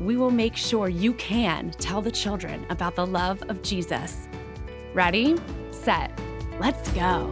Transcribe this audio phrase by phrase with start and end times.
[0.00, 4.28] we will make sure you can tell the children about the love of Jesus.
[4.92, 5.36] Ready,
[5.70, 6.10] set,
[6.58, 7.30] let's go.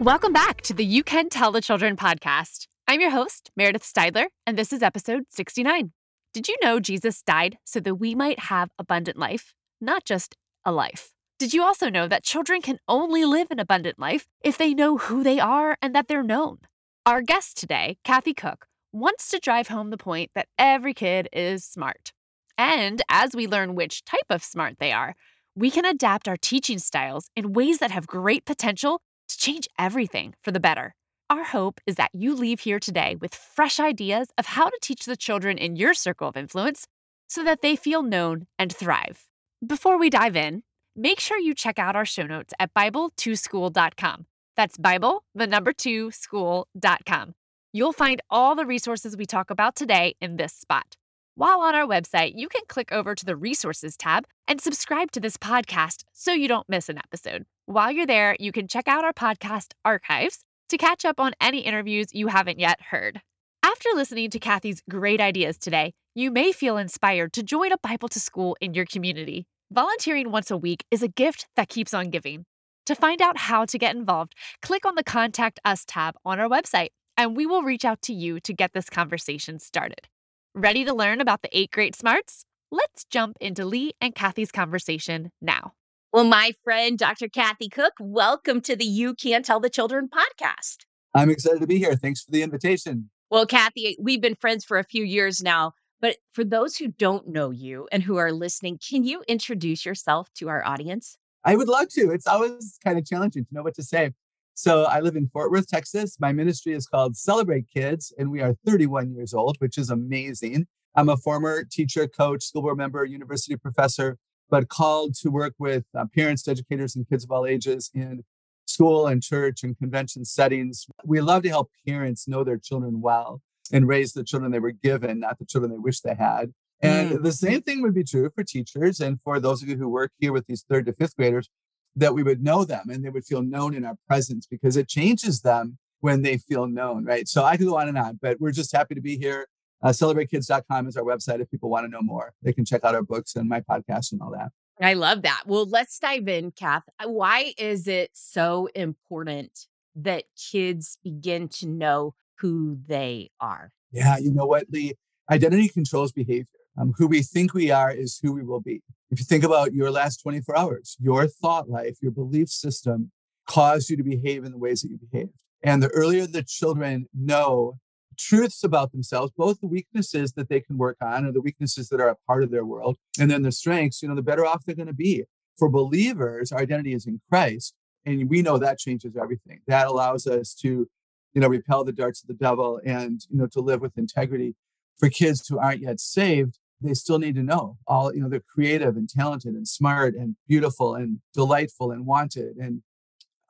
[0.00, 2.66] Welcome back to the You Can Tell the Children podcast.
[2.86, 5.92] I'm your host, Meredith Steidler, and this is episode 69.
[6.32, 10.72] Did you know Jesus died so that we might have abundant life, not just a
[10.72, 11.12] life?
[11.38, 14.98] Did you also know that children can only live an abundant life if they know
[14.98, 16.58] who they are and that they're known?
[17.06, 21.64] Our guest today, Kathy Koch, wants to drive home the point that every kid is
[21.64, 22.12] smart.
[22.56, 25.16] And as we learn which type of smart they are,
[25.56, 30.34] we can adapt our teaching styles in ways that have great potential to change everything
[30.42, 30.94] for the better.
[31.28, 35.06] Our hope is that you leave here today with fresh ideas of how to teach
[35.06, 36.86] the children in your circle of influence
[37.26, 39.26] so that they feel known and thrive.
[39.66, 40.62] Before we dive in,
[40.94, 44.26] make sure you check out our show notes at Bible2School.com.
[44.56, 47.34] That's Bible, the number two, school.com.
[47.76, 50.96] You'll find all the resources we talk about today in this spot.
[51.34, 55.18] While on our website, you can click over to the Resources tab and subscribe to
[55.18, 57.46] this podcast so you don't miss an episode.
[57.66, 61.62] While you're there, you can check out our podcast archives to catch up on any
[61.62, 63.20] interviews you haven't yet heard.
[63.64, 68.54] After listening to Kathy's great ideas today, you may feel inspired to join a Bible2School
[68.60, 69.48] in your community.
[69.72, 72.44] Volunteering once a week is a gift that keeps on giving.
[72.86, 76.48] To find out how to get involved, click on the Contact Us tab on our
[76.48, 80.08] website and we will reach out to you to get this conversation started.
[80.54, 82.44] Ready to learn about the eight great smarts?
[82.70, 85.72] Let's jump into Lee and Kathy's conversation now.
[86.12, 87.28] Well, my friend, Dr.
[87.28, 90.78] Kathy Koch, welcome to the You Can Tell the Children podcast.
[91.12, 91.94] I'm excited to be here.
[91.94, 93.10] Thanks for the invitation.
[93.30, 97.28] Well, Kathy, we've been friends for a few years now, but for those who don't
[97.28, 101.16] know you and who are listening, can you introduce yourself to our audience?
[101.44, 102.10] I would love to.
[102.10, 104.12] It's always kind of challenging to know what to say.
[104.56, 106.16] So I live in Fort Worth, Texas.
[106.20, 110.68] My ministry is called Celebrate Kids, and we are 31 years old, which is amazing.
[110.94, 114.16] I'm a former teacher, coach, school board member, university professor,
[114.48, 118.22] but called to work with uh, parents, educators, and kids of all ages in
[118.66, 120.86] school and church and convention settings.
[121.04, 123.42] We love to help parents know their children well
[123.72, 126.52] and raise the children they were given, not the children they wish they had.
[126.80, 127.22] And mm.
[127.24, 130.12] the same thing would be true for teachers and for those of you who work
[130.18, 131.48] here with these third to fifth graders
[131.96, 134.88] that we would know them and they would feel known in our presence because it
[134.88, 137.26] changes them when they feel known, right?
[137.28, 139.46] So I could go on and on, but we're just happy to be here.
[139.82, 141.40] Uh, celebratekids.com is our website.
[141.40, 144.12] If people want to know more, they can check out our books and my podcast
[144.12, 144.50] and all that.
[144.80, 145.44] I love that.
[145.46, 146.82] Well, let's dive in, Kath.
[147.04, 153.70] Why is it so important that kids begin to know who they are?
[153.92, 154.94] Yeah, you know what, Lee?
[155.30, 156.46] Identity controls behavior.
[156.76, 158.82] Um, who we think we are is who we will be.
[159.14, 163.12] If you think about your last 24 hours, your thought life, your belief system
[163.48, 165.38] caused you to behave in the ways that you behaved.
[165.62, 167.78] And the earlier the children know
[168.18, 172.00] truths about themselves, both the weaknesses that they can work on or the weaknesses that
[172.00, 174.64] are a part of their world, and then the strengths, you know, the better off
[174.64, 175.22] they're going to be.
[175.56, 177.72] For believers, our identity is in Christ.
[178.04, 179.60] And we know that changes everything.
[179.68, 180.88] That allows us to,
[181.34, 184.56] you know, repel the darts of the devil and, you know, to live with integrity.
[184.98, 187.78] For kids who aren't yet saved, they still need to know.
[187.86, 192.56] All you know they're creative and talented and smart and beautiful and delightful and wanted
[192.56, 192.82] and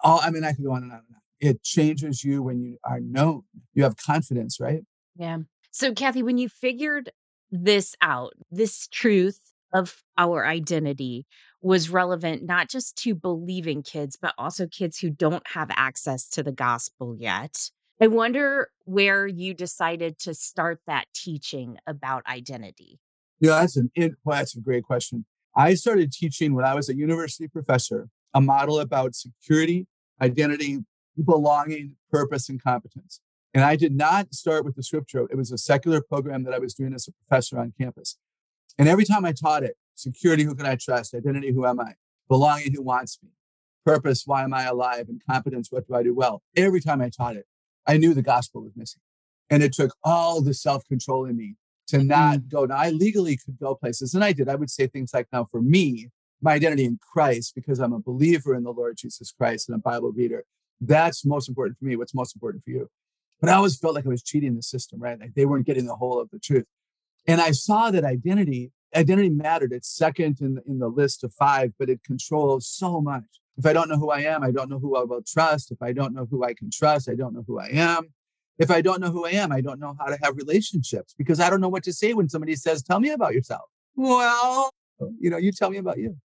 [0.01, 1.21] all i mean i could go on and on and on.
[1.41, 3.43] It changes you when you are known.
[3.75, 4.83] You have confidence right?
[5.17, 5.39] Yeah.
[5.71, 7.11] So kathy when you figured
[7.51, 9.41] this out this truth
[9.73, 11.27] of our identity
[11.61, 16.43] was relevant not just to believing kids but also kids who don't have access to
[16.43, 17.71] the gospel yet.
[18.01, 22.99] I wonder where you decided to start that teaching about identity.
[23.45, 25.27] Yeah, that's an it, well, that's a great question.
[25.55, 29.87] I started teaching when I was a university professor a model about security,
[30.19, 30.79] identity,
[31.23, 33.21] belonging, purpose, and competence.
[33.53, 35.29] And I did not start with the scripture.
[35.31, 38.17] It was a secular program that I was doing as a professor on campus.
[38.79, 41.15] And every time I taught it, security, who can I trust?
[41.15, 41.97] Identity, who am I?
[42.31, 43.29] Belonging, who wants me?
[43.85, 45.11] Purpose, why am I alive?
[45.11, 46.43] And competence, what do I do well?
[46.57, 47.45] Every time I taught it,
[47.87, 49.03] I knew the gospel was missing.
[49.51, 51.57] And it took all the self control in me
[51.89, 52.51] to not mm.
[52.51, 52.65] go.
[52.65, 54.49] Now, I legally could go places, and I did.
[54.49, 56.11] I would say things like, now for me,
[56.41, 59.81] my identity in Christ, because I'm a believer in the Lord Jesus Christ and a
[59.81, 60.45] Bible reader,
[60.81, 61.97] that's most important for me.
[61.97, 62.91] What's most important for you?
[63.41, 65.19] But I always felt like I was cheating the system, right?
[65.19, 66.67] Like they weren't getting the whole of the truth.
[67.27, 69.73] And I saw that identity, identity mattered.
[69.73, 73.25] It's second in, in the list of five, but it controls so much.
[73.57, 75.71] If I don't know who I am, I don't know who I will trust.
[75.71, 78.09] If I don't know who I can trust, I don't know who I am.
[78.59, 81.41] If I don't know who I am, I don't know how to have relationships because
[81.41, 83.63] I don't know what to say when somebody says, Tell me about yourself.
[83.97, 84.71] Well,
[85.19, 86.17] you know, you tell me about you.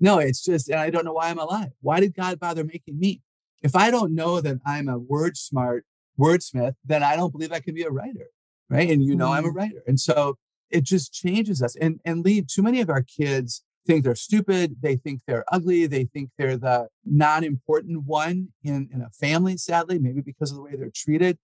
[0.00, 1.70] No, it's just, and I don't know why I'm alive.
[1.80, 3.22] Why did God bother making me?
[3.62, 5.84] If I don't know that I'm a word smart
[6.18, 8.28] wordsmith, then I don't believe I can be a writer.
[8.68, 8.90] Right.
[8.90, 9.32] And you know.
[9.32, 9.54] I'm a mm.
[9.54, 9.82] writer.
[9.86, 10.36] And so
[10.70, 11.76] it just changes us.
[11.76, 14.76] And, and Lee, too many of our kids think they're stupid.
[14.82, 15.86] They think they're ugly.
[15.86, 20.56] They think they're the non important one in, in a family, sadly, maybe because of
[20.56, 21.38] the way they're treated.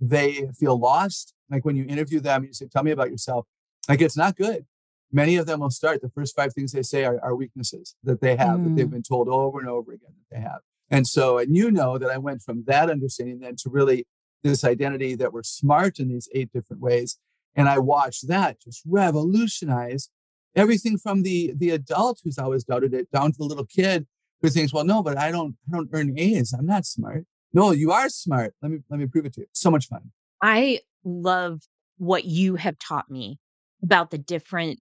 [0.00, 1.34] They feel lost.
[1.50, 3.46] Like when you interview them, you say, Tell me about yourself.
[3.88, 4.66] Like it's not good.
[5.12, 6.02] Many of them will start.
[6.02, 8.64] The first five things they say are, are weaknesses that they have, mm.
[8.64, 8.90] that they've mm.
[8.90, 10.60] been told over and over again that they have.
[10.90, 14.06] And so, and you know that I went from that understanding then to really
[14.42, 17.18] this identity that we're smart in these eight different ways.
[17.54, 20.10] And I watched that just revolutionize
[20.54, 24.06] everything from the the adult who's always doubted it down to the little kid
[24.42, 26.52] who thinks, well, no, but I don't I don't earn A's.
[26.52, 27.24] I'm not smart.
[27.56, 28.52] No, you are smart.
[28.60, 29.46] Let me let me prove it to you.
[29.52, 30.12] So much fun.
[30.42, 31.62] I love
[31.96, 33.38] what you have taught me
[33.82, 34.78] about the different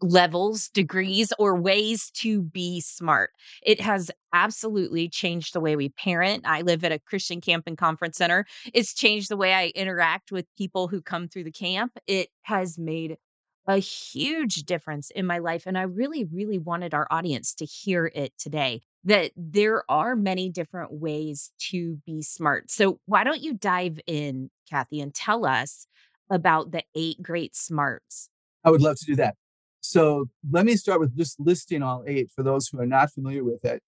[0.00, 3.28] levels, degrees, or ways to be smart.
[3.62, 6.46] It has absolutely changed the way we parent.
[6.46, 8.46] I live at a Christian camp and conference center.
[8.72, 11.98] It's changed the way I interact with people who come through the camp.
[12.06, 13.18] It has made
[13.68, 15.64] a huge difference in my life.
[15.66, 20.48] And I really, really wanted our audience to hear it today that there are many
[20.48, 22.70] different ways to be smart.
[22.70, 25.86] So, why don't you dive in, Kathy, and tell us
[26.30, 28.30] about the eight great smarts?
[28.64, 29.36] I would love to do that.
[29.80, 33.44] So, let me start with just listing all eight for those who are not familiar
[33.44, 33.82] with it.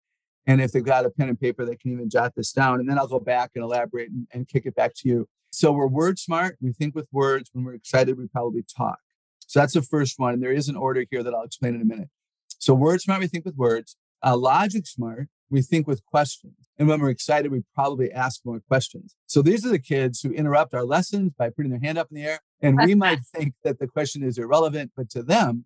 [0.46, 2.80] And if they've got a pen and paper, they can even jot this down.
[2.80, 5.26] And then I'll go back and elaborate and, and kick it back to you.
[5.50, 6.58] So, we're word smart.
[6.60, 7.48] We think with words.
[7.54, 8.98] When we're excited, we probably talk.
[9.50, 10.35] So that's the first one.
[10.35, 12.08] And there is an order here that I'll explain in a minute.
[12.61, 13.97] So word smart, we think with words.
[14.25, 16.55] Uh, logic smart, we think with questions.
[16.79, 19.17] And when we're excited, we probably ask more questions.
[19.26, 22.14] So these are the kids who interrupt our lessons by putting their hand up in
[22.14, 22.38] the air.
[22.62, 25.64] And we might think that the question is irrelevant, but to them,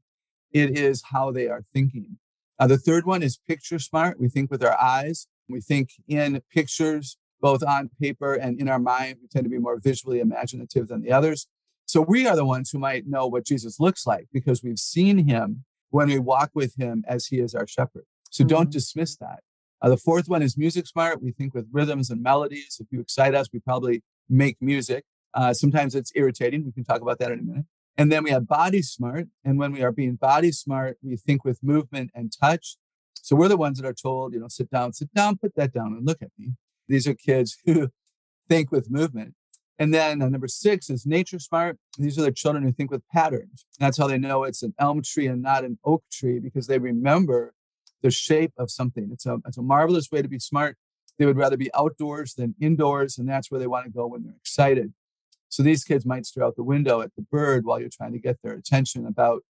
[0.51, 2.17] it is how they are thinking.
[2.59, 4.19] Uh, the third one is picture smart.
[4.19, 5.27] We think with our eyes.
[5.47, 9.19] We think in pictures, both on paper and in our mind.
[9.21, 11.49] We tend to be more visually imaginative than the others.
[11.95, 15.29] So we are the ones who might know what Jesus looks like because we've seen
[15.29, 18.03] him when we walk with him as he is our shepherd.
[18.33, 18.49] So mm-hmm.
[18.49, 19.45] don't dismiss that.
[19.81, 21.23] Uh, the fourth one is music smart.
[21.23, 22.79] We think with rhythms and melodies.
[22.81, 25.05] If you excite us, we probably make music.
[25.35, 26.65] Uh, sometimes it's irritating.
[26.65, 27.67] We can talk about that in a minute.
[27.97, 29.29] And then we have body smart.
[29.45, 32.77] And when we are being body smart, we think with movement and touch.
[33.13, 35.73] So we're the ones that are told, you know, sit down, sit down, put that
[35.73, 36.55] down and look at me.
[36.89, 37.91] These are kids who
[38.49, 39.37] think with movement.
[39.79, 41.79] And then uh, number six is nature smart.
[41.99, 43.67] These are the children who think with patterns.
[43.81, 46.79] That's how they know it's an elm tree and not an oak tree because they
[46.79, 47.55] remember
[48.03, 49.09] the shape of something.
[49.13, 50.77] It's a, it's a marvelous way to be smart.
[51.19, 54.25] They would rather be outdoors than indoors, and that's where they want to go when
[54.25, 54.93] they're excited.
[55.49, 58.19] So these kids might stare out the window at the bird while you're trying to
[58.19, 59.43] get their attention about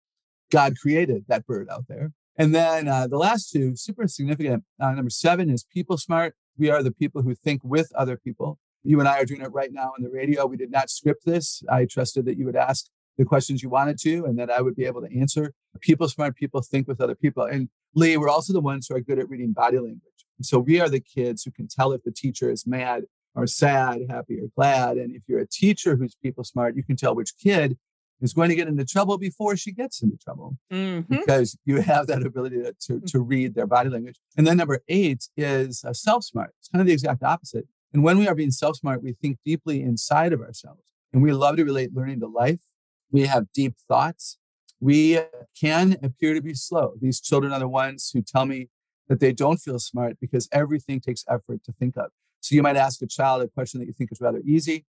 [0.50, 2.12] God created that bird out there.
[2.37, 4.65] And then uh, the last two, super significant.
[4.81, 6.35] Uh, number seven is people smart.
[6.59, 8.59] We are the people who think with other people.
[8.85, 10.47] You and I are doing it right now on the radio.
[10.47, 11.63] We did not script this.
[11.69, 12.87] I trusted that you would ask
[13.17, 15.53] the questions you wanted to and that I would be able to answer.
[15.81, 17.45] People smart people think with other people.
[17.45, 20.00] And Lee, we're also the ones who are good at reading body language.
[20.38, 23.47] And so we are the kids who can tell if the teacher is mad or
[23.47, 24.97] sad, happy or glad.
[24.97, 27.79] And if you're a teacher who's people smart, you can tell which kid
[28.21, 31.14] is going to get into trouble before she gets into trouble mm-hmm.
[31.14, 34.19] because you have that ability to, to, to, read their body language.
[34.37, 36.55] And then number eight is self smart.
[36.61, 37.67] It's kind of the exact opposite.
[37.95, 40.83] And when we are being self smart, we think deeply inside of ourselves.
[41.13, 42.61] And we love to relate learning to life.
[43.13, 44.37] We have deep thoughts.
[44.81, 45.21] We
[45.59, 46.95] can appear to be slow.
[47.01, 48.69] These children are the ones who tell me
[49.09, 52.11] that they don't feel smart because everything takes effort to think of.
[52.41, 54.85] So you might ask a child a question that you think is rather easy.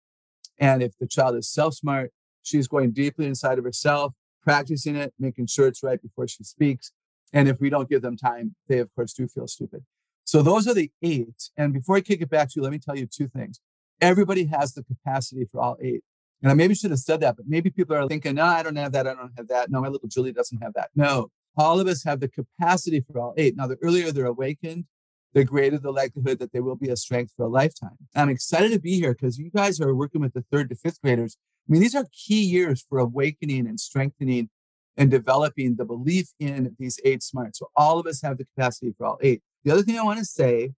[0.58, 5.14] And if the child is self smart, she's going deeply inside of herself, practicing it,
[5.20, 6.94] making sure it's right before she speaks.
[7.34, 9.84] And if we don't give them time, they, of course, do feel stupid.
[10.25, 11.50] So those are the eight.
[11.58, 13.60] And before I kick it back to you, let me tell you two things.
[14.01, 16.03] Everybody has the capacity for all eight.
[16.42, 18.75] And I maybe should have said that, but maybe people are thinking, no, I don't
[18.75, 19.08] have that.
[19.08, 19.72] I don't have that.
[19.72, 20.89] No, my little Julie doesn't have that.
[20.94, 23.56] No, all of us have the capacity for all eight.
[23.56, 24.86] Now, the earlier they're awakened,
[25.34, 27.98] the greater the likelihood that they will be a strength for a lifetime.
[28.15, 31.01] I'm excited to be here because you guys are working with the third to fifth
[31.01, 31.38] graders.
[31.68, 34.50] I mean, these are key years for awakening and strengthening
[34.98, 37.60] and developing the belief in these eight smarts.
[37.60, 39.42] So all of us have the capacity for all eight.
[39.63, 40.74] The other thing I want to say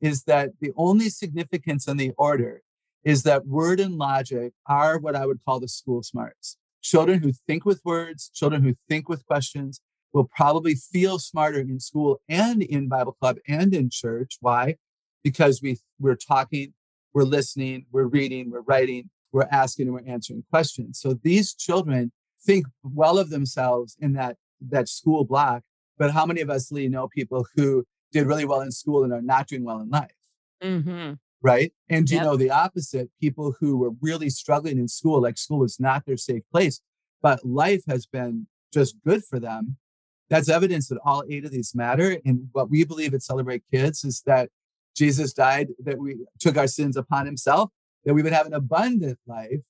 [0.00, 2.62] is that the only significance in the order
[3.04, 6.56] is that word and logic are what I would call the school smarts.
[6.82, 9.80] Children who think with words, children who think with questions
[10.12, 14.38] will probably feel smarter in school and in Bible club and in church.
[14.40, 14.76] Why?
[15.22, 16.72] Because we, we're talking,
[17.12, 20.98] we're listening, we're reading, we're writing, we're asking, and we're answering questions.
[20.98, 22.12] So these children
[22.44, 25.62] think well of themselves in that, that school block.
[25.98, 29.12] But how many of us, Lee, know people who did really well in school and
[29.12, 30.10] are not doing well in life?
[30.62, 31.14] Mm-hmm.
[31.42, 31.72] Right.
[31.88, 32.18] And yep.
[32.18, 36.04] you know the opposite people who were really struggling in school, like school was not
[36.04, 36.80] their safe place,
[37.22, 39.76] but life has been just good for them.
[40.28, 42.18] That's evidence that all eight of these matter.
[42.24, 44.50] And what we believe at Celebrate Kids is that
[44.94, 47.70] Jesus died, that we took our sins upon himself,
[48.04, 49.64] that we would have an abundant life,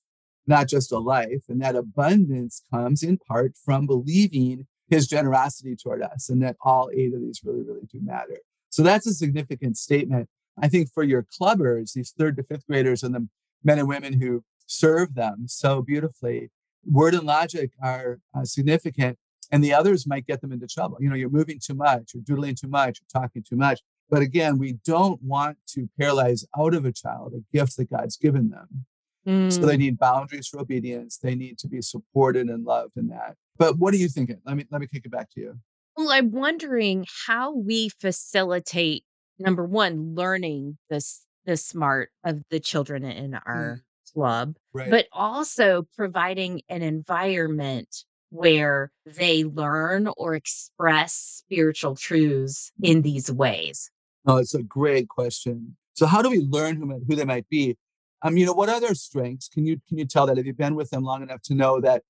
[0.45, 1.43] not just a life.
[1.47, 6.91] And that abundance comes in part from believing his generosity toward us and that all
[6.93, 8.37] eight of these really, really do matter.
[8.69, 10.29] So that's a significant statement.
[10.61, 13.27] I think for your clubbers, these third to fifth graders and the
[13.63, 16.51] men and women who serve them so beautifully,
[16.85, 19.17] word and logic are uh, significant
[19.49, 20.97] and the others might get them into trouble.
[20.99, 23.79] You know, you're moving too much, you're doodling too much, you're talking too much.
[24.09, 28.17] But again, we don't want to paralyze out of a child a gift that God's
[28.17, 28.85] given them.
[29.25, 29.53] Mm.
[29.53, 29.79] So they mm.
[29.79, 31.17] need boundaries for obedience.
[31.17, 33.35] They need to be supported and loved in that.
[33.61, 34.37] But what are you thinking?
[34.43, 35.53] Let me let me kick it back to you.
[35.95, 39.03] Well, I'm wondering how we facilitate
[39.37, 44.13] number one, learning this the smart of the children in our mm.
[44.13, 44.89] club, right.
[44.89, 53.91] but also providing an environment where they learn or express spiritual truths in these ways.
[54.25, 55.77] Oh, it's a great question.
[55.93, 57.77] So how do we learn who, who they might be?
[58.23, 59.49] Um, you know, what are their strengths?
[59.49, 60.37] Can you can you tell that?
[60.37, 62.01] Have you been with them long enough to know that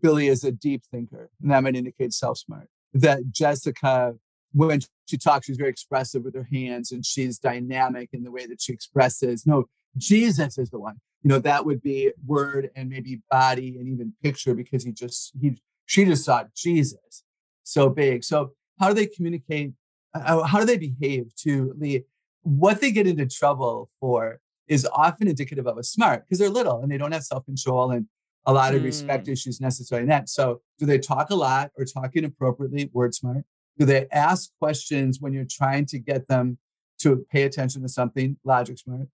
[0.00, 2.68] Billy is a deep thinker, and that might indicate self smart.
[2.94, 4.14] That Jessica,
[4.52, 8.46] when she talks, she's very expressive with her hands, and she's dynamic in the way
[8.46, 9.46] that she expresses.
[9.46, 10.96] No, Jesus is the one.
[11.22, 15.32] You know, that would be word and maybe body and even picture because he just
[15.40, 15.56] he
[15.86, 17.24] she just saw Jesus
[17.62, 18.24] so big.
[18.24, 19.72] So how do they communicate
[20.14, 22.04] uh, how do they behave to the
[22.42, 26.80] what they get into trouble for is often indicative of a smart because they're little
[26.80, 28.06] and they don't have self-control and
[28.46, 28.84] a lot of mm.
[28.84, 30.28] respect issues necessary in that.
[30.28, 33.44] So do they talk a lot or talk inappropriately, word smart?
[33.78, 36.58] Do they ask questions when you're trying to get them
[37.00, 39.08] to pay attention to something, logic smart?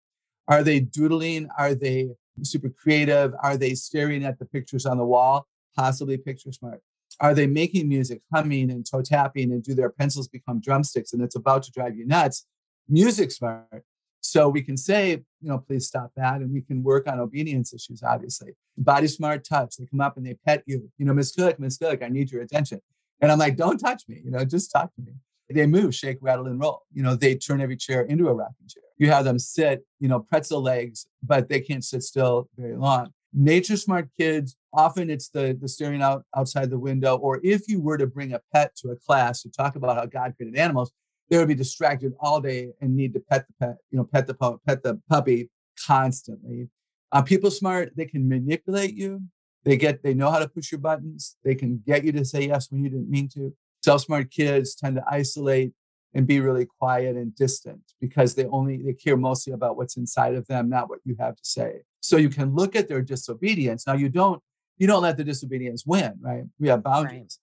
[0.49, 1.49] Are they doodling?
[1.59, 2.09] Are they
[2.43, 3.35] super creative?
[3.43, 5.47] Are they staring at the pictures on the wall?
[5.77, 6.81] Possibly picture smart.
[7.21, 11.23] Are they making music, humming and toe tapping, and do their pencils become drumsticks and
[11.23, 12.47] it's about to drive you nuts?
[12.89, 13.85] Music smart.
[14.21, 16.41] So we can say, you know, please stop that.
[16.41, 18.53] And we can work on obedience issues, obviously.
[18.77, 19.77] Body smart touch.
[19.77, 20.91] They come up and they pet you.
[20.99, 22.81] You know, Miss Koch, Miss Koch, I need your attention.
[23.21, 25.13] And I'm like, don't touch me, you know, just talk to me.
[25.51, 26.83] They move, shake, rattle, and roll.
[26.93, 28.83] You know, they turn every chair into a rocking chair.
[28.99, 33.13] You have them sit, you know, pretzel legs, but they can't sit still very long
[33.33, 37.81] nature smart kids often it's the the staring out outside the window or if you
[37.81, 40.93] were to bring a pet to a class to talk about how god created animals
[41.29, 44.27] they would be distracted all day and need to pet the pet you know pet
[44.27, 44.35] the
[44.67, 45.51] pet the puppy
[45.87, 46.69] constantly.
[47.13, 49.23] Uh, people smart they can manipulate you.
[49.65, 51.37] They get they know how to push your buttons.
[51.45, 53.55] They can get you to say yes when you didn't mean to.
[53.83, 55.73] Self smart kids tend to isolate
[56.15, 60.35] and be really quiet and distant because they only they care mostly about what's inside
[60.35, 61.83] of them not what you have to say.
[62.01, 63.87] So you can look at their disobedience.
[63.87, 64.43] Now you don't
[64.79, 66.45] you don't let the disobedience win right?
[66.59, 67.39] We have boundaries.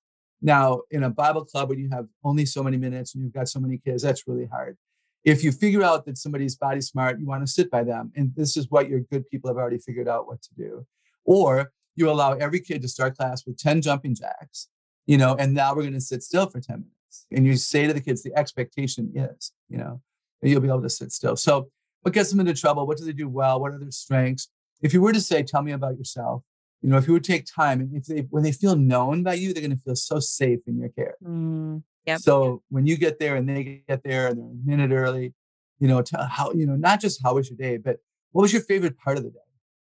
[0.45, 3.49] Now in a bible club when you have only so many minutes and you've got
[3.49, 4.77] so many kids that's really hard
[5.23, 8.33] if you figure out that somebody's body smart you want to sit by them and
[8.35, 10.85] this is what your good people have already figured out what to do
[11.23, 14.69] or you allow every kid to start class with 10 jumping jacks
[15.05, 16.95] you know and now we're going to sit still for 10 minutes
[17.31, 20.01] and you say to the kids, the expectation is, you know,
[20.41, 21.35] you'll be able to sit still.
[21.35, 21.69] So
[22.01, 22.85] what gets them into trouble?
[22.85, 23.59] What do they do well?
[23.59, 24.49] What are their strengths?
[24.81, 26.43] If you were to say, tell me about yourself,
[26.85, 29.33] you know, if you would take time and if they, when they feel known by
[29.33, 31.15] you, they're going to feel so safe in your care.
[31.25, 32.19] Mm, yep.
[32.19, 35.33] So when you get there and they get there and they're a minute early,
[35.79, 37.97] you know, tell how, you know, not just how was your day, but
[38.33, 39.39] what was your favorite part of the day?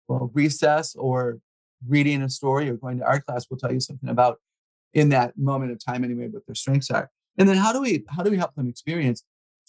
[0.07, 1.41] Well, recess or
[1.89, 4.39] reading a story or going to art class will tell you something about
[4.95, 7.11] in that moment of time anyway, what their strengths are.
[7.37, 9.25] And then how do we how do we help them experience?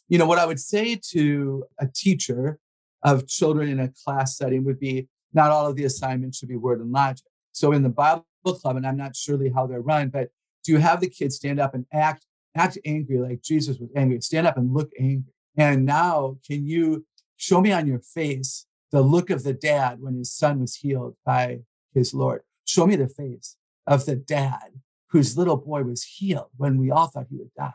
[0.07, 2.59] You know, what I would say to a teacher
[3.01, 6.55] of children in a class setting would be not all of the assignments should be
[6.55, 7.25] word and logic.
[7.51, 10.29] So in the Bible club, and I'm not surely how they're run, but
[10.63, 12.25] do you have the kids stand up and act
[12.55, 14.21] act angry like Jesus was angry?
[14.21, 15.33] Stand up and look angry.
[15.57, 17.05] And now can you
[17.37, 21.15] show me on your face the look of the dad when his son was healed
[21.25, 21.61] by
[21.93, 22.41] his Lord?
[22.65, 27.07] Show me the face of the dad whose little boy was healed when we all
[27.07, 27.73] thought he would die?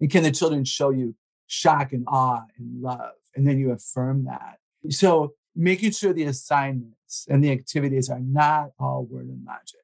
[0.00, 1.14] And can the children show you
[1.46, 3.12] shock and awe and love?
[3.34, 4.58] And then you affirm that.
[4.90, 9.80] So making sure the assignments and the activities are not all word and logic.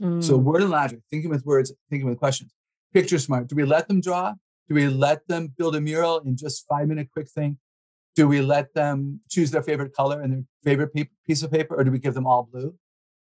[0.00, 0.22] Mm.
[0.22, 2.52] So word and logic, thinking with words, thinking with questions.
[2.92, 3.48] Picture smart.
[3.48, 4.34] Do we let them draw?
[4.68, 7.58] Do we let them build a mural in just five minute quick thing?
[8.16, 10.92] Do we let them choose their favorite color and their favorite
[11.26, 12.74] piece of paper, or do we give them all blue?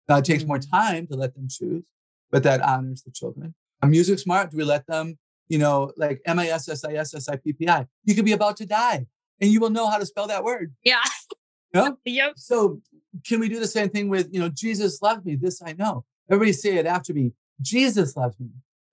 [0.08, 0.70] Now it takes more mm.
[0.70, 1.84] time to let them choose,
[2.30, 3.54] but that honors the children.
[3.82, 6.94] A music smart, do we let them, you know, like M I S S I
[6.94, 7.86] S S I P P I?
[8.04, 9.06] You could be about to die
[9.40, 10.74] and you will know how to spell that word.
[10.84, 11.00] Yeah.
[11.74, 12.32] You yep.
[12.36, 12.80] So
[13.26, 15.36] can we do the same thing with, you know, Jesus loved me?
[15.36, 16.04] This I know.
[16.30, 17.32] Everybody say it after me.
[17.60, 18.48] Jesus loves me.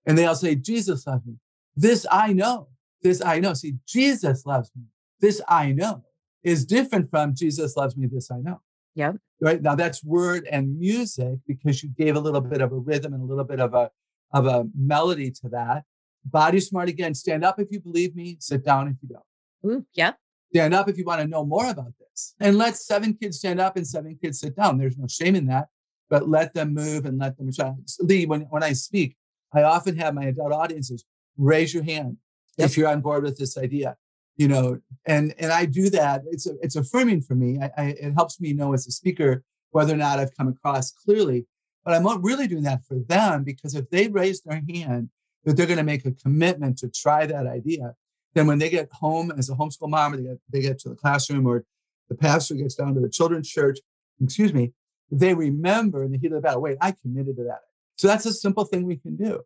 [0.06, 1.34] And they all say, Jesus loves me.
[1.76, 2.68] This I know.
[3.02, 3.54] This I know.
[3.54, 4.84] See, Jesus loves me.
[5.20, 6.04] This I know
[6.42, 8.06] is different from Jesus loves me.
[8.06, 8.60] This I know.
[8.94, 9.16] Yep.
[9.40, 9.62] Right.
[9.62, 13.22] Now that's word and music because you gave a little bit of a rhythm and
[13.22, 13.90] a little bit of a
[14.32, 15.84] of a melody to that.
[16.24, 17.14] Body smart again.
[17.14, 18.36] Stand up if you believe me.
[18.40, 19.72] Sit down if you don't.
[19.72, 20.18] Ooh, yep.
[20.52, 22.34] Stand up if you want to know more about this.
[22.40, 24.78] And let seven kids stand up and seven kids sit down.
[24.78, 25.68] There's no shame in that,
[26.08, 27.74] but let them move and let them try.
[28.00, 29.16] Lee, when, when I speak,
[29.52, 31.04] I often have my adult audiences
[31.36, 32.16] raise your hand
[32.58, 32.68] yep.
[32.68, 33.96] if you're on board with this idea
[34.36, 37.84] you know and and i do that it's a, it's affirming for me I, I,
[38.00, 41.46] it helps me know as a speaker whether or not i've come across clearly
[41.84, 45.10] but i'm not really doing that for them because if they raise their hand
[45.44, 47.94] that they're going to make a commitment to try that idea
[48.34, 50.88] then when they get home as a homeschool mom or they get, they get to
[50.88, 51.64] the classroom or
[52.08, 53.78] the pastor gets down to the children's church
[54.22, 54.72] excuse me
[55.10, 57.60] they remember in the heat of the battle wait i committed to that
[57.96, 59.40] so that's a simple thing we can do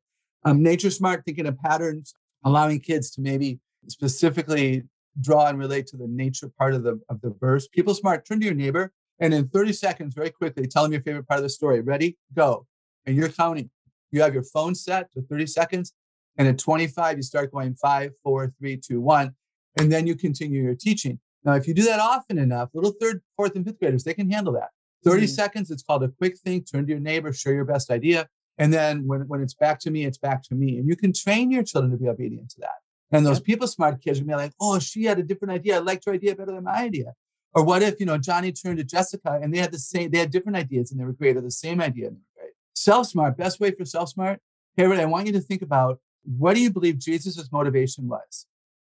[0.45, 4.83] um, nature smart thinking of patterns allowing kids to maybe specifically
[5.21, 7.69] draw and relate to the nature part of the of the verse.
[7.69, 11.03] People smart, turn to your neighbor and in 30 seconds, very quickly, tell them your
[11.03, 11.81] favorite part of the story.
[11.81, 12.17] Ready?
[12.35, 12.67] Go.
[13.07, 13.71] And you're counting.
[14.11, 15.93] You have your phone set to 30 seconds.
[16.37, 19.35] And at 25, you start going five, four, three, two, one.
[19.79, 21.19] And then you continue your teaching.
[21.45, 24.31] Now, if you do that often enough, little third, fourth, and fifth graders, they can
[24.31, 24.69] handle that.
[25.05, 25.27] 30 mm-hmm.
[25.27, 26.63] seconds, it's called a quick thing.
[26.63, 28.29] Turn to your neighbor, share your best idea.
[28.59, 30.79] And then when, when it's back to me, it's back to me.
[30.79, 32.77] And you can train your children to be obedient to that.
[33.11, 35.77] And those people smart kids will be like, oh, she had a different idea.
[35.77, 37.13] I liked her idea better than my idea.
[37.55, 40.19] Or what if, you know, Johnny turned to Jessica and they had the same, they
[40.19, 42.53] had different ideas and they were great, or the same idea and they were great.
[42.75, 44.41] Self smart, best way for self smart.
[44.79, 48.47] Harriet, I want you to think about what do you believe Jesus' motivation was?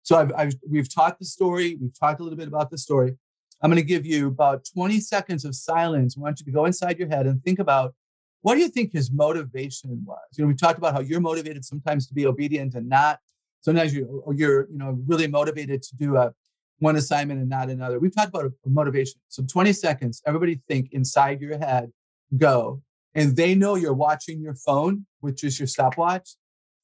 [0.02, 1.76] So I've, I've, we've talked the story.
[1.80, 3.16] We've talked a little bit about the story.
[3.62, 6.16] I'm going to give you about 20 seconds of silence.
[6.16, 7.94] I want you to go inside your head and think about
[8.42, 10.18] what do you think his motivation was?
[10.36, 13.18] You know, we talked about how you're motivated sometimes to be obedient and not.
[13.62, 16.32] Sometimes you, you're, you know, really motivated to do a
[16.78, 17.98] one assignment and not another.
[17.98, 19.20] We've talked about motivation.
[19.28, 21.90] So 20 seconds, everybody think inside your head,
[22.36, 22.82] go.
[23.14, 26.36] And they know you're watching your phone, which is your stopwatch.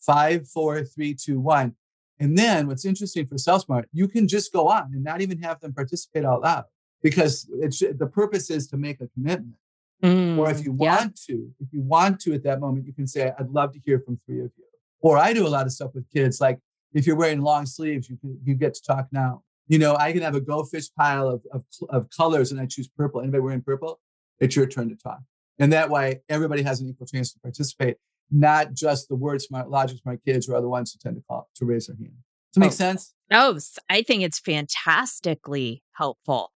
[0.04, 1.74] Five, four, three, two, one.
[2.18, 5.60] And then what's interesting for SelfSmart, you can just go on and not even have
[5.60, 6.64] them participate out loud
[7.02, 9.56] because it's the purpose is to make a commitment.
[10.02, 10.96] Mm, or if mm, you yeah.
[10.96, 13.80] want to, if you want to at that moment, you can say, I'd love to
[13.84, 14.64] hear from three of you.
[15.00, 16.58] Or I do a lot of stuff with kids, like
[16.92, 19.42] if you're wearing long sleeves, you can, you get to talk now.
[19.68, 22.66] You know, I can have a go fish pile of, of, of colors and I
[22.66, 23.20] choose purple.
[23.20, 24.00] Anybody wearing purple?
[24.40, 25.20] It's your turn to talk.
[25.58, 27.96] And that way, everybody has an equal chance to participate,
[28.30, 31.22] not just the word smart, logic smart kids who are the ones who tend to
[31.28, 32.12] call to raise their hand.
[32.52, 32.74] Does that make oh.
[32.74, 33.14] sense?
[33.32, 33.58] Oh,
[33.88, 36.52] I think it's fantastically helpful.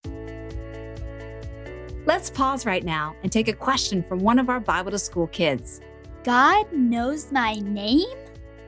[2.06, 5.80] Let's pause right now and take a question from one of our Bible2School kids.
[6.24, 8.18] God knows my name?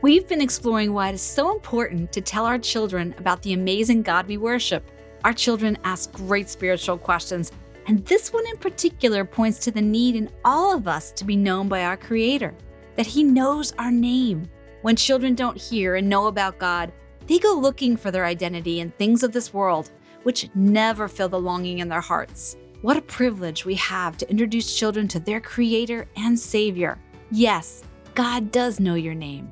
[0.01, 4.03] We've been exploring why it is so important to tell our children about the amazing
[4.03, 4.89] God we worship.
[5.23, 7.51] Our children ask great spiritual questions,
[7.87, 11.35] and this one in particular points to the need in all of us to be
[11.35, 12.53] known by our Creator,
[12.95, 14.49] that He knows our name.
[14.81, 16.91] When children don't hear and know about God,
[17.27, 19.91] they go looking for their identity in things of this world,
[20.23, 22.55] which never fill the longing in their hearts.
[22.81, 26.99] What a privilege we have to introduce children to their Creator and Savior.
[27.31, 29.51] Yes, God does know your name.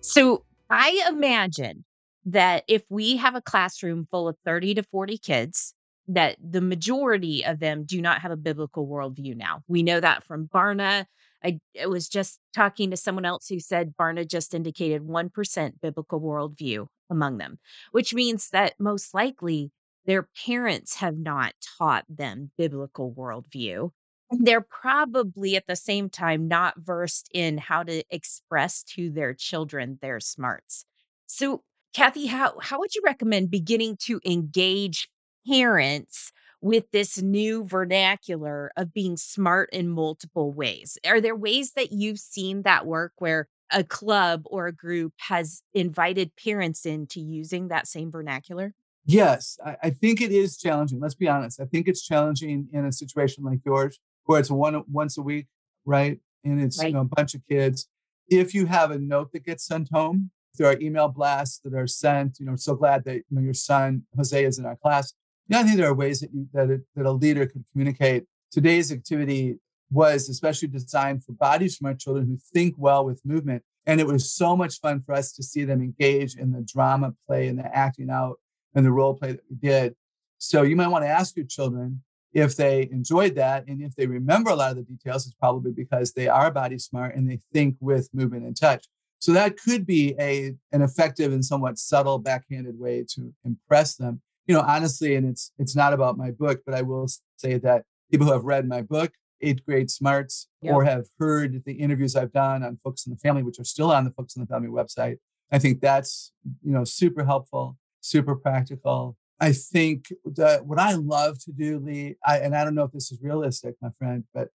[0.00, 1.84] So I imagine
[2.26, 5.74] that if we have a classroom full of 30 to 40 kids,
[6.08, 9.62] that the majority of them do not have a biblical worldview now.
[9.68, 11.06] We know that from Barna.
[11.44, 16.86] I, was just talking to someone else who said Barna just indicated 1% biblical worldview
[17.08, 17.58] among them,
[17.92, 19.70] which means that most likely
[20.06, 23.90] their parents have not taught them biblical worldview.
[24.30, 29.98] They're probably at the same time not versed in how to express to their children
[30.00, 30.84] their smarts.
[31.26, 31.62] So,
[31.94, 35.08] Kathy, how, how would you recommend beginning to engage
[35.48, 40.98] parents with this new vernacular of being smart in multiple ways?
[41.06, 45.62] Are there ways that you've seen that work where a club or a group has
[45.74, 48.74] invited parents into using that same vernacular?
[49.06, 51.00] Yes, I, I, think it is challenging.
[51.00, 51.60] Let's be honest.
[51.60, 55.46] I think it's challenging in a situation like yours, where it's one once a week,
[55.86, 56.20] right?
[56.44, 56.88] and it's Right.
[56.88, 57.88] you know a bunch of kids.
[58.28, 61.86] If you have a note that gets sent home, there are email blasts that are
[61.86, 62.38] sent.
[62.38, 65.12] You know, so glad that you know your son Jose is in our class.
[65.50, 68.24] Know, I think there are ways that you, that a, that a leader could communicate.
[68.52, 69.56] Today's activity
[69.90, 74.32] was especially designed for body smart children who think well with movement, and it was
[74.32, 77.76] so much fun for us to see them engage in the drama play and the
[77.76, 78.38] acting out
[78.76, 79.96] and the role play that we did.
[80.38, 84.06] So you might want to ask your children if they enjoyed that and if they
[84.06, 85.26] remember a lot of the details.
[85.26, 88.86] It's probably because they are body smart and they think with movement and touch.
[89.18, 94.22] So that could be a an effective and somewhat subtle backhanded way to impress them.
[94.46, 97.84] You know, honestly, and it's it's not about my book, but I will say that
[98.10, 100.74] people who have read my book, Eight Great Smarts, Yep.
[100.74, 103.92] or have heard the interviews I've done on Focus on the Family, which are still
[103.92, 105.18] on the Focus on the Family website,
[105.52, 109.16] I think that's you know super helpful, super practical.
[109.40, 112.92] I think that what I love to do, Lee, I, and I don't know if
[112.92, 114.48] this is realistic, my friend, but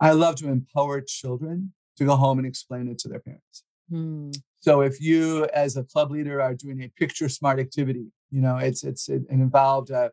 [0.00, 3.62] I love to empower children to go home and explain it to their parents.
[3.88, 4.30] Hmm.
[4.58, 8.56] So if you, as a club leader, are doing a picture smart activity, you know,
[8.56, 10.10] it's it's it, involved a,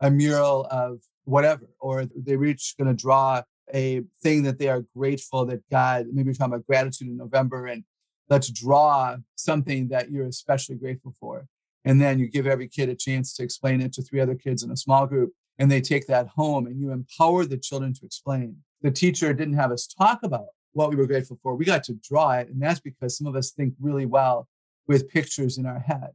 [0.00, 3.42] a mural of whatever, or they were each going to draw
[3.74, 6.06] a thing that they are grateful that God.
[6.12, 7.82] Maybe we're talking about gratitude in November, and
[8.28, 11.48] let's draw something that you're especially grateful for,
[11.84, 14.62] and then you give every kid a chance to explain it to three other kids
[14.62, 18.06] in a small group, and they take that home, and you empower the children to
[18.06, 18.58] explain.
[18.82, 21.56] The teacher didn't have us talk about what we were grateful for.
[21.56, 24.46] We got to draw it, and that's because some of us think really well
[24.86, 26.10] with pictures in our head.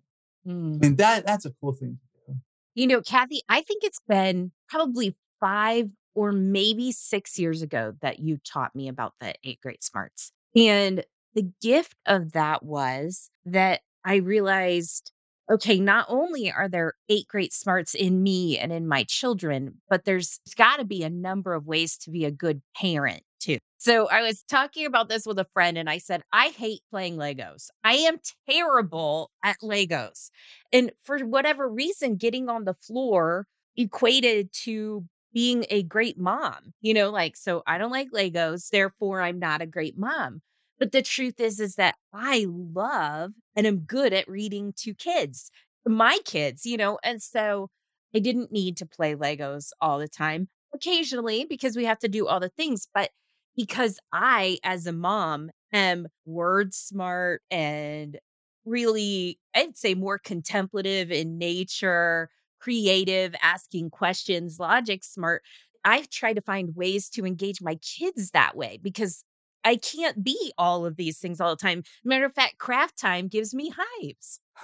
[0.45, 0.75] Hmm.
[0.75, 1.97] I mean, that that's a cool thing
[2.27, 2.39] to do.
[2.75, 8.19] You know, Kathy, I think it's been probably five or maybe six years ago that
[8.19, 10.31] you taught me about the eight great smarts.
[10.55, 15.11] And the gift of that was that I realized
[15.51, 20.05] okay, not only are there eight great smarts in me and in my children, but
[20.05, 23.23] there's got to be a number of ways to be a good parent.
[23.79, 27.15] So I was talking about this with a friend and I said, I hate playing
[27.15, 27.69] Legos.
[27.85, 28.17] I am
[28.49, 30.31] terrible at Legos.
[30.73, 36.73] And for whatever reason, getting on the floor equated to being a great mom.
[36.81, 40.41] You know, like, so I don't like Legos, therefore I'm not a great mom.
[40.77, 45.51] But the truth is, is that I love and am good at reading to kids,
[45.85, 47.69] my kids, you know, and so
[48.13, 50.49] I didn't need to play Legos all the time.
[50.73, 53.09] Occasionally, because we have to do all the things, but
[53.59, 58.17] because I, as a mom, am word smart and
[58.63, 62.29] really, I'd say more contemplative in nature,
[62.61, 65.41] creative, asking questions, logic smart.
[65.83, 69.25] I try to find ways to engage my kids that way because
[69.65, 71.83] I can't be all of these things all the time.
[72.05, 74.39] Matter of fact, craft time gives me hives.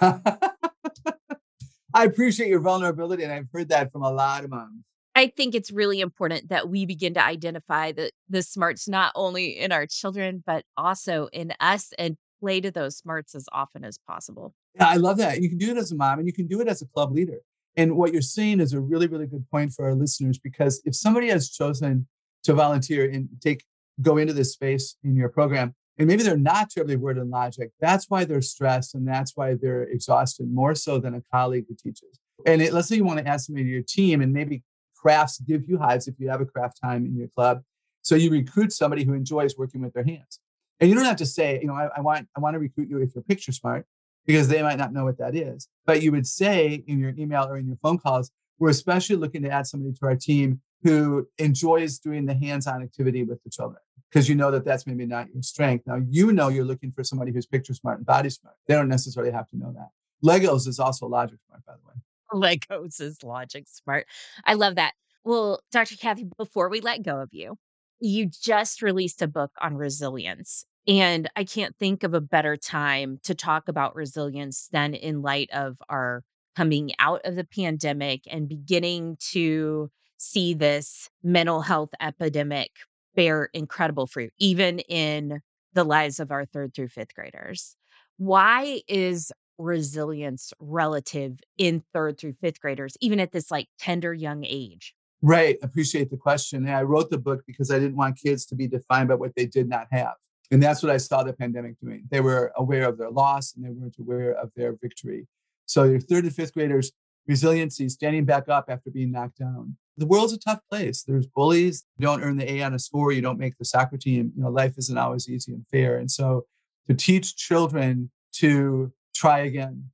[1.94, 4.84] I appreciate your vulnerability, and I've heard that from a lot of moms.
[5.16, 9.58] I think it's really important that we begin to identify the the smarts not only
[9.58, 13.98] in our children but also in us and play to those smarts as often as
[13.98, 14.54] possible.
[14.74, 15.40] Yeah, I love that.
[15.40, 17.12] You can do it as a mom, and you can do it as a club
[17.12, 17.38] leader.
[17.76, 20.94] And what you're saying is a really, really good point for our listeners because if
[20.94, 22.06] somebody has chosen
[22.44, 23.64] to volunteer and take
[24.02, 27.70] go into this space in your program, and maybe they're not terribly word in logic,
[27.80, 31.74] that's why they're stressed and that's why they're exhausted more so than a colleague who
[31.74, 32.20] teaches.
[32.44, 34.62] And it, let's say you want to add somebody to your team, and maybe
[34.96, 37.62] crafts give you hives if you have a craft time in your club.
[38.02, 40.40] So you recruit somebody who enjoys working with their hands.
[40.78, 42.88] And you don't have to say, you know, I, I want I want to recruit
[42.88, 43.86] you if you're picture smart,
[44.26, 45.68] because they might not know what that is.
[45.86, 49.42] But you would say in your email or in your phone calls, we're especially looking
[49.42, 53.80] to add somebody to our team who enjoys doing the hands-on activity with the children
[54.10, 55.86] because you know that that's maybe not your strength.
[55.86, 58.56] Now you know you're looking for somebody who's picture smart and body smart.
[58.66, 59.88] They don't necessarily have to know that.
[60.24, 61.94] Legos is also logic smart, by the way.
[62.32, 64.06] Legos is logic smart.
[64.44, 64.92] I love that.
[65.24, 65.96] Well, Dr.
[65.96, 67.56] Kathy, before we let go of you,
[68.00, 70.64] you just released a book on resilience.
[70.86, 75.50] And I can't think of a better time to talk about resilience than in light
[75.52, 76.22] of our
[76.54, 82.70] coming out of the pandemic and beginning to see this mental health epidemic
[83.14, 85.40] bear incredible fruit, even in
[85.74, 87.76] the lives of our third through fifth graders.
[88.18, 94.44] Why is resilience relative in third through fifth graders, even at this like tender young
[94.44, 94.94] age?
[95.22, 95.56] Right.
[95.62, 96.66] Appreciate the question.
[96.66, 99.34] And I wrote the book because I didn't want kids to be defined by what
[99.34, 100.14] they did not have.
[100.50, 102.04] And that's what I saw the pandemic doing.
[102.10, 105.26] They were aware of their loss and they weren't aware of their victory.
[105.64, 106.92] So your third and fifth graders,
[107.26, 109.76] resiliency, standing back up after being knocked down.
[109.96, 111.02] The world's a tough place.
[111.02, 111.84] There's bullies.
[111.98, 113.10] You don't earn the A on a score.
[113.10, 114.32] You don't make the soccer team.
[114.36, 115.98] You know, life isn't always easy and fair.
[115.98, 116.44] And so
[116.86, 119.90] to teach children to try again,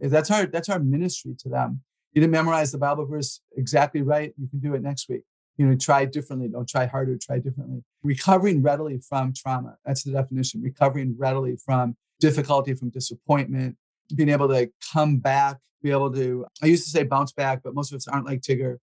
[0.00, 1.82] that's our that's our ministry to them.
[2.12, 4.32] You didn't memorize the Bible verse exactly right.
[4.38, 5.22] You can do it next week.
[5.58, 6.48] You know, try differently.
[6.48, 7.82] Don't try harder, try differently.
[8.02, 9.76] Recovering readily from trauma.
[9.84, 10.62] That's the definition.
[10.62, 13.76] Recovering readily from difficulty, from disappointment,
[14.14, 17.74] being able to come back, be able to, I used to say bounce back, but
[17.74, 18.76] most of us aren't like Tigger.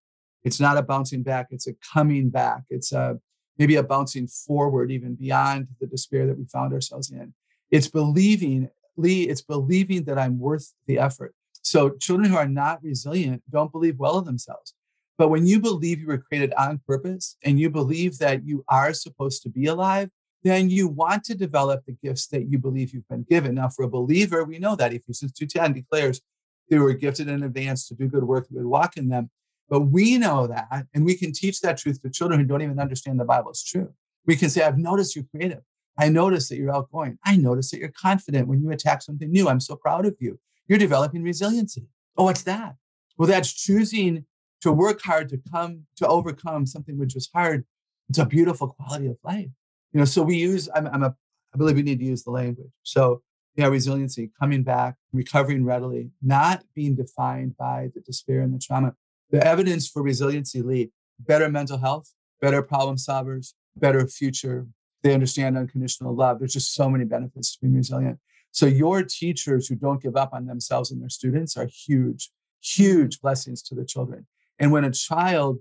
[0.44, 2.64] It's not a bouncing back, it's a coming back.
[2.70, 3.20] It's a
[3.58, 7.34] maybe a bouncing forward, even beyond the despair that we found ourselves in.
[7.72, 11.34] It's believing, Lee, it's believing that I'm worth the effort.
[11.62, 14.74] So children who are not resilient don't believe well of themselves.
[15.18, 18.94] But when you believe you were created on purpose and you believe that you are
[18.94, 20.10] supposed to be alive,
[20.44, 23.56] then you want to develop the gifts that you believe you've been given.
[23.56, 26.22] Now, for a believer, we know that Ephesians 2.10 declares
[26.70, 29.30] they were gifted in advance to do good work, we walk in them.
[29.70, 32.80] But we know that, and we can teach that truth to children who don't even
[32.80, 33.94] understand the Bible is true.
[34.26, 35.62] We can say, I've noticed you're creative.
[35.98, 37.18] I notice that you're outgoing.
[37.26, 39.48] I notice that you're confident when you attack something new.
[39.48, 40.40] I'm so proud of you.
[40.68, 41.88] You're developing resiliency.
[42.18, 42.76] Oh, what's that?
[43.18, 44.26] Well, that's choosing
[44.62, 47.66] to work hard to come to overcome something which was hard.
[48.10, 49.50] It's a beautiful quality of life.
[49.92, 51.16] You know, so we use, I'm, I'm a,
[51.54, 52.72] I believe we need to use the language.
[52.82, 53.22] So,
[53.56, 58.96] yeah, resiliency, coming back, recovering readily, not being defined by the despair and the trauma.
[59.30, 64.68] The evidence for resiliency lead better mental health, better problem solvers, better future.
[65.04, 66.39] They understand unconditional love.
[66.39, 68.20] There's just so many benefits to being resilient.
[68.52, 73.20] So your teachers who don't give up on themselves and their students are huge, huge
[73.20, 74.28] blessings to the children.
[74.60, 75.60] And when a child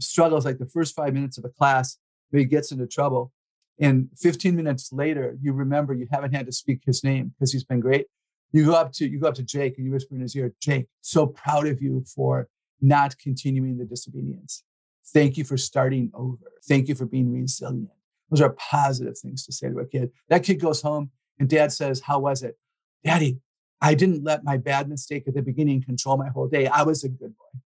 [0.00, 1.98] struggles like the first five minutes of a class,
[2.30, 3.32] he gets into trouble.
[3.80, 7.64] And 15 minutes later, you remember you haven't had to speak his name because he's
[7.64, 8.06] been great.
[8.52, 10.52] You go up to you go up to Jake and you whisper in his ear,
[10.60, 12.48] Jake, so proud of you for
[12.80, 14.62] not continuing the disobedience.
[15.06, 16.52] Thank you for starting over.
[16.68, 17.90] Thank you for being resilient.
[18.32, 20.10] Those are positive things to say to a kid.
[20.30, 22.56] That kid goes home and dad says, How was it?
[23.04, 23.38] Daddy,
[23.82, 26.66] I didn't let my bad mistake at the beginning control my whole day.
[26.66, 27.60] I was a good boy.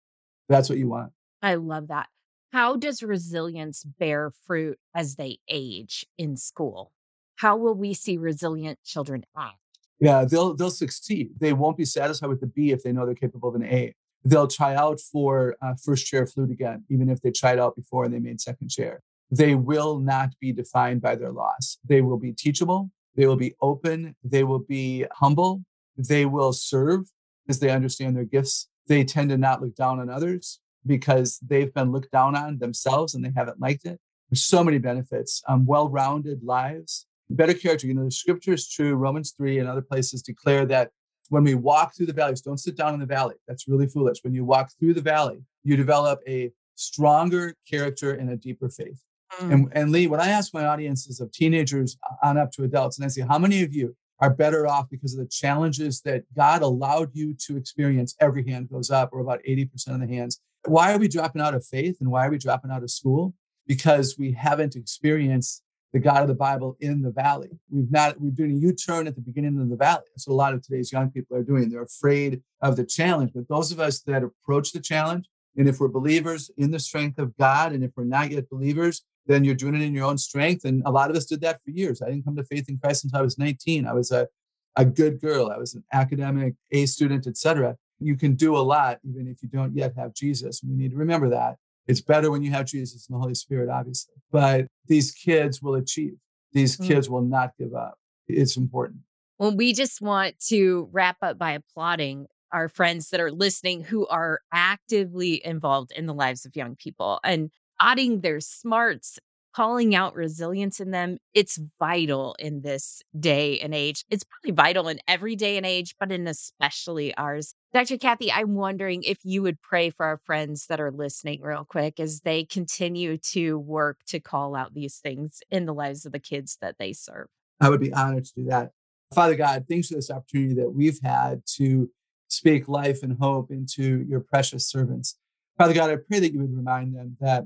[0.49, 1.11] That's what you want.
[1.43, 2.07] I love that.
[2.51, 6.91] How does resilience bear fruit as they age in school?
[7.35, 9.57] How will we see resilient children act?
[9.99, 11.29] Yeah, they'll they'll succeed.
[11.39, 13.93] They won't be satisfied with the B if they know they're capable of an A
[14.25, 18.03] they'll try out for uh, first chair flute again, even if they tried out before
[18.03, 19.01] and they made second chair.
[19.31, 21.77] They will not be defined by their loss.
[21.87, 22.91] They will be teachable.
[23.15, 24.15] They will be open.
[24.23, 25.63] They will be humble.
[25.97, 27.05] They will serve
[27.45, 28.67] because they understand their gifts.
[28.87, 33.15] They tend to not look down on others because they've been looked down on themselves
[33.15, 33.99] and they haven't liked it.
[34.29, 35.41] There's so many benefits.
[35.47, 37.87] Um, well-rounded lives, better character.
[37.87, 38.95] You know, the scripture is true.
[38.95, 40.91] Romans 3 and other places declare that
[41.29, 43.35] when we walk through the valleys, don't sit down in the valley.
[43.47, 44.19] That's really foolish.
[44.21, 49.01] When you walk through the valley, you develop a stronger character and a deeper faith.
[49.39, 49.51] Mm.
[49.51, 53.05] And, and Lee, when I ask my audiences of teenagers on up to adults, and
[53.05, 56.61] I say, how many of you are better off because of the challenges that God
[56.61, 58.15] allowed you to experience?
[58.19, 60.39] Every hand goes up, or about 80% of the hands.
[60.65, 63.33] Why are we dropping out of faith and why are we dropping out of school?
[63.67, 67.49] Because we haven't experienced the God of the Bible in the valley.
[67.69, 70.03] We've not, we're doing a U turn at the beginning of the valley.
[70.11, 71.69] That's what a lot of today's young people are doing.
[71.69, 73.31] They're afraid of the challenge.
[73.33, 77.17] But those of us that approach the challenge, and if we're believers in the strength
[77.17, 80.17] of God, and if we're not yet believers, then you're doing it in your own
[80.17, 80.65] strength.
[80.65, 82.01] And a lot of us did that for years.
[82.01, 83.87] I didn't come to faith in Christ until I was 19.
[83.87, 84.27] I was a,
[84.75, 85.51] a good girl.
[85.51, 87.75] I was an academic A student, etc.
[87.99, 90.61] You can do a lot even if you don't yet have Jesus.
[90.61, 91.55] And we need to remember that.
[91.87, 94.15] It's better when you have Jesus and the Holy Spirit, obviously.
[94.31, 96.15] But these kids will achieve.
[96.51, 96.87] These mm.
[96.87, 97.95] kids will not give up.
[98.27, 99.01] It's important.
[99.37, 104.07] Well, we just want to wrap up by applauding our friends that are listening who
[104.07, 109.19] are actively involved in the lives of young people and adding their smarts
[109.55, 114.03] calling out resilience in them, it's vital in this day and age.
[114.09, 117.55] It's probably vital in every day and age, but in especially ours.
[117.73, 117.97] Dr.
[117.97, 122.01] Kathy, I'm wondering if you would pray for our friends that are listening real quick
[122.01, 126.19] as they continue to work to call out these things in the lives of the
[126.19, 127.27] kids that they serve.
[127.61, 128.71] I would be honored to do that.
[129.13, 131.89] Father God, thanks for this opportunity that we've had to
[132.27, 135.15] speak life and hope into your precious servants.
[135.57, 137.45] Father God, I pray that you would remind them that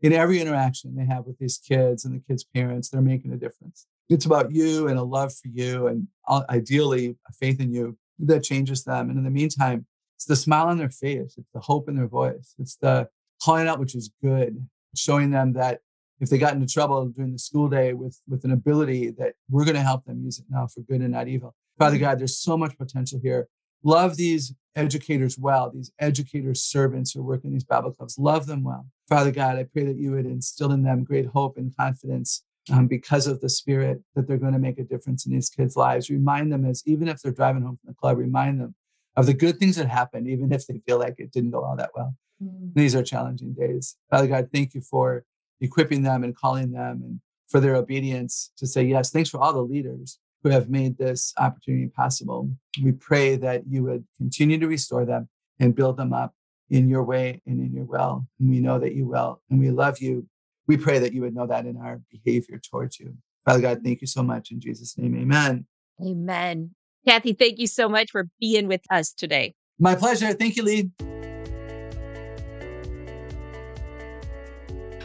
[0.00, 3.36] in every interaction they have with these kids and the kids' parents, they're making a
[3.36, 3.86] difference.
[4.08, 6.08] It's about you and a love for you, and
[6.48, 9.10] ideally a faith in you that changes them.
[9.10, 12.08] And in the meantime, it's the smile on their face, it's the hope in their
[12.08, 13.08] voice, it's the
[13.42, 15.80] calling out which is good, showing them that
[16.20, 19.64] if they got into trouble during the school day with with an ability that we're
[19.64, 21.54] going to help them use it now for good and not evil.
[21.78, 22.04] Father mm-hmm.
[22.04, 23.48] God, there's so much potential here.
[23.84, 28.18] Love these educators well, these educators' servants who work in these Bible clubs.
[28.18, 28.86] Love them well.
[29.08, 32.86] Father God, I pray that you would instill in them great hope and confidence um,
[32.86, 36.10] because of the Spirit that they're going to make a difference in these kids' lives.
[36.10, 38.74] Remind them as even if they're driving home from the club, remind them
[39.16, 41.76] of the good things that happened, even if they feel like it didn't go all
[41.76, 42.14] that well.
[42.42, 42.74] Mm.
[42.74, 43.96] These are challenging days.
[44.10, 45.24] Father God, thank you for
[45.60, 49.10] equipping them and calling them and for their obedience to say yes.
[49.10, 52.50] Thanks for all the leaders who have made this opportunity possible.
[52.82, 56.34] We pray that you would continue to restore them and build them up
[56.70, 58.26] in your way and in your will.
[58.38, 59.40] And we know that you will.
[59.50, 60.26] And we love you.
[60.66, 63.16] We pray that you would know that in our behavior towards you.
[63.44, 64.50] Father God, thank you so much.
[64.50, 65.66] In Jesus' name, amen.
[66.02, 66.74] Amen.
[67.06, 69.54] Kathy, thank you so much for being with us today.
[69.78, 70.32] My pleasure.
[70.32, 70.90] Thank you, Lee.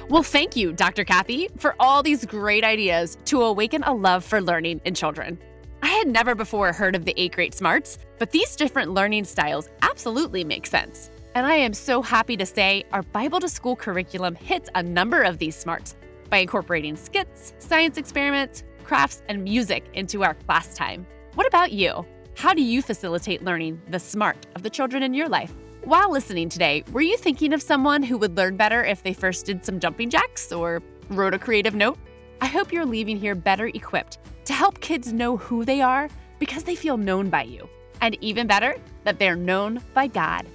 [0.10, 1.06] Well, thank you, Dr.
[1.06, 5.39] Kathy, for all these great ideas to awaken a love for learning in children.
[5.82, 9.69] I had never before heard of the eight great smarts, but these different learning styles
[9.82, 11.10] absolutely make sense.
[11.35, 15.55] And I am so happy to say our Bible2School curriculum hits a number of these
[15.55, 15.95] smarts
[16.29, 21.07] by incorporating skits, science experiments, crafts, and music into our class time.
[21.33, 22.05] What about you?
[22.35, 25.51] How do you facilitate learning the smart of the children in your life?
[25.83, 29.47] While listening today, were you thinking of someone who would learn better if they first
[29.47, 31.97] did some jumping jacks or wrote a creative note?
[32.41, 36.63] I hope you're leaving here better equipped to help kids know who they are because
[36.63, 37.67] they feel known by you.
[38.01, 40.45] And even better, that they're known by God.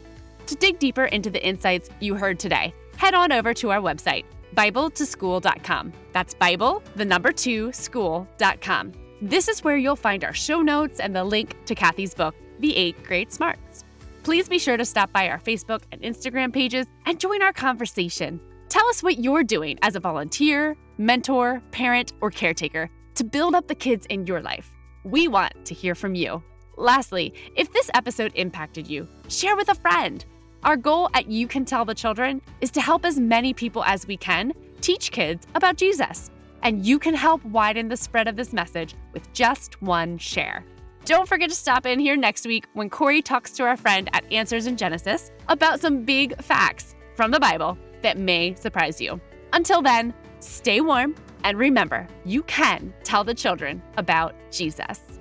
[0.48, 4.24] To dig deeper into the insights you heard today, head on over to our website,
[4.54, 5.92] Bible2School.com.
[6.14, 8.92] That's Bible, the number two, school.com.
[9.20, 12.74] This is where you'll find our show notes and the link to Kathy's book, The
[12.74, 13.84] Eight Great Smarts.
[14.22, 18.40] Please be sure to stop by our Facebook and Instagram pages and join our conversation.
[18.70, 23.68] Tell us what you're doing as a volunteer, mentor, parent, or caretaker to build up
[23.68, 24.72] the kids in your life.
[25.04, 26.42] We want to hear from you.
[26.78, 30.24] Lastly, if this episode impacted you, share with a friend.
[30.64, 34.06] Our goal at You Can Tell the Children is to help as many people as
[34.08, 36.30] we can teach kids about Jesus.
[36.62, 40.64] And you can help widen the spread of this message with just one share.
[41.04, 44.30] Don't forget to stop in here next week when Corey talks to our friend at
[44.32, 49.20] Answers in Genesis about some big facts from the Bible that may surprise you.
[49.52, 55.17] Until then, stay warm and remember, you can tell the children about Jesus.